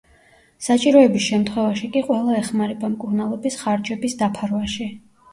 საჭიროების 0.67 1.25
შემთხვევაში 1.25 1.89
კი 1.97 2.01
ყველა 2.07 2.37
ეხმარება 2.37 2.89
მკურნალობის 2.93 3.59
ხარჯების 3.65 4.17
დაფარვაში. 4.23 4.89